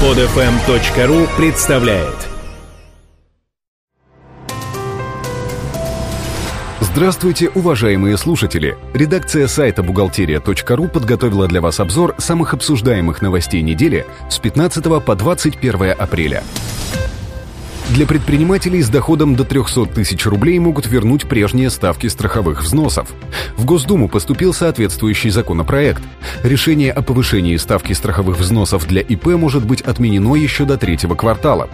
[0.00, 2.16] Подфм.ру представляет
[6.80, 8.78] Здравствуйте, уважаемые слушатели!
[8.94, 15.90] Редакция сайта бухгалтерия.ру подготовила для вас обзор самых обсуждаемых новостей недели с 15 по 21
[15.90, 16.44] апреля.
[17.94, 23.08] Для предпринимателей с доходом до 300 тысяч рублей могут вернуть прежние ставки страховых взносов.
[23.56, 26.00] В Госдуму поступил соответствующий законопроект.
[26.44, 31.68] Решение о повышении ставки страховых взносов для ИП может быть отменено еще до третьего квартала.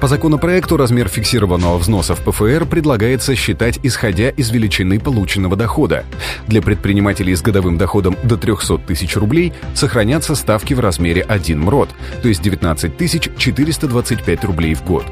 [0.00, 6.06] По законопроекту размер фиксированного взноса в ПФР предлагается считать исходя из величины полученного дохода.
[6.46, 11.90] Для предпринимателей с годовым доходом до 300 тысяч рублей сохранятся ставки в размере 1 МРОД,
[12.22, 12.96] то есть 19
[13.36, 15.04] 425 рублей в год.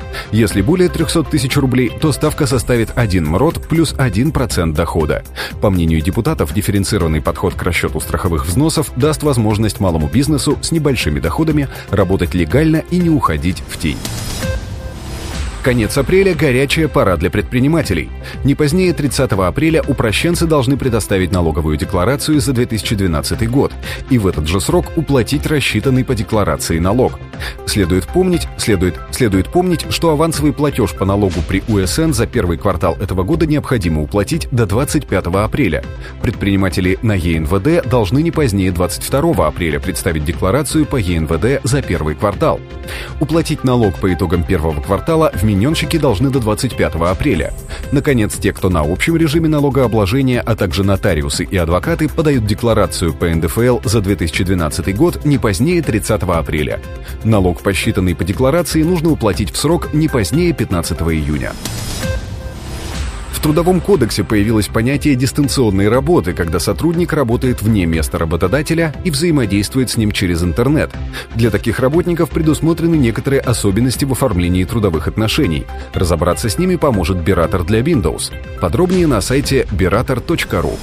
[0.62, 5.24] Более 300 тысяч рублей, то ставка составит 1 МРОД плюс 1% дохода.
[5.60, 11.20] По мнению депутатов, дифференцированный подход к расчету страховых взносов даст возможность малому бизнесу с небольшими
[11.20, 13.98] доходами работать легально и не уходить в тень.
[15.66, 18.08] Конец апреля– горячая пора для предпринимателей.
[18.44, 23.72] Не позднее 30 апреля упрощенцы должны предоставить налоговую декларацию за 2012 год
[24.08, 27.18] и в этот же срок уплатить рассчитанный по декларации налог.
[27.66, 32.94] Следует помнить, следует, следует помнить, что авансовый платеж по налогу при УСН за первый квартал
[33.00, 35.82] этого года необходимо уплатить до 25 апреля.
[36.22, 42.60] Предприниматели на ЕНВД должны не позднее 22 апреля представить декларацию по ЕНВД за первый квартал.
[43.20, 47.52] Уплатить налог по итогам первого квартала в миньонщики должны до 25 апреля.
[47.90, 53.26] Наконец, те, кто на общем режиме налогообложения, а также нотариусы и адвокаты подают декларацию по
[53.26, 56.80] НДФЛ за 2012 год не позднее 30 апреля.
[57.24, 61.52] Налог, посчитанный по декларации, нужно уплатить в срок не позднее 15 июня.
[63.46, 69.96] Трудовом кодексе появилось понятие дистанционной работы, когда сотрудник работает вне места работодателя и взаимодействует с
[69.96, 70.90] ним через интернет.
[71.36, 75.64] Для таких работников предусмотрены некоторые особенности в оформлении трудовых отношений.
[75.94, 78.32] Разобраться с ними поможет Биратор для Windows.
[78.60, 80.76] Подробнее на сайте berator.ru.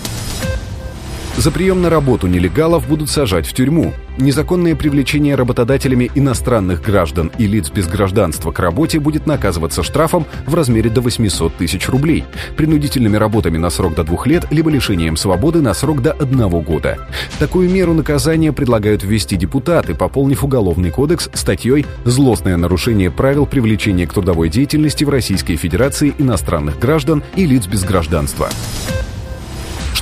[1.37, 3.91] За прием на работу нелегалов будут сажать в тюрьму.
[4.19, 10.53] Незаконное привлечение работодателями иностранных граждан и лиц без гражданства к работе будет наказываться штрафом в
[10.53, 12.23] размере до 800 тысяч рублей,
[12.55, 16.99] принудительными работами на срок до двух лет, либо лишением свободы на срок до одного года.
[17.39, 24.13] Такую меру наказания предлагают ввести депутаты, пополнив Уголовный кодекс статьей «Злостное нарушение правил привлечения к
[24.13, 28.49] трудовой деятельности в Российской Федерации иностранных граждан и лиц без гражданства».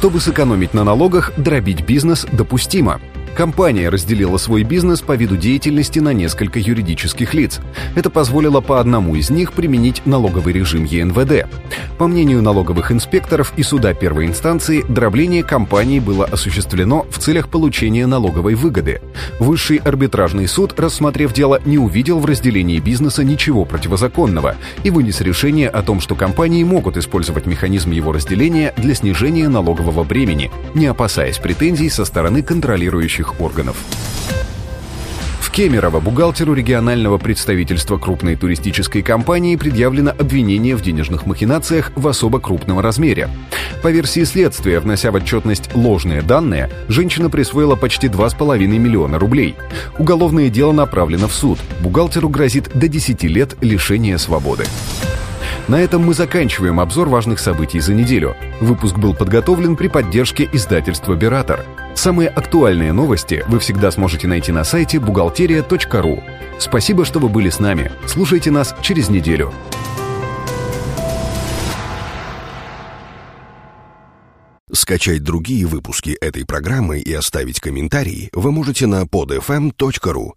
[0.01, 2.99] Чтобы сэкономить на налогах, дробить бизнес допустимо.
[3.41, 7.59] Компания разделила свой бизнес по виду деятельности на несколько юридических лиц.
[7.95, 11.47] Это позволило по одному из них применить налоговый режим ЕНВД.
[11.97, 18.05] По мнению налоговых инспекторов и суда первой инстанции, дробление компании было осуществлено в целях получения
[18.05, 19.01] налоговой выгоды.
[19.39, 25.67] Высший арбитражный суд, рассмотрев дело, не увидел в разделении бизнеса ничего противозаконного и вынес решение
[25.67, 31.39] о том, что компании могут использовать механизм его разделения для снижения налогового бремени, не опасаясь
[31.39, 33.77] претензий со стороны контролирующих органов.
[35.51, 42.39] В Кемерово бухгалтеру регионального представительства крупной туристической компании предъявлено обвинение в денежных махинациях в особо
[42.39, 43.29] крупном размере.
[43.83, 49.55] По версии следствия, внося в отчетность ложные данные, женщина присвоила почти 2,5 миллиона рублей.
[49.99, 51.59] Уголовное дело направлено в суд.
[51.81, 54.63] Бухгалтеру грозит до 10 лет лишения свободы.
[55.67, 58.35] На этом мы заканчиваем обзор важных событий за неделю.
[58.59, 61.65] Выпуск был подготовлен при поддержке издательства «Биратор».
[61.95, 66.23] Самые актуальные новости вы всегда сможете найти на сайте бухгалтерия.ру.
[66.57, 67.91] Спасибо, что вы были с нами.
[68.07, 69.53] Слушайте нас через неделю.
[74.73, 80.31] Скачать другие выпуски этой программы и оставить комментарии вы можете на podfm.ru.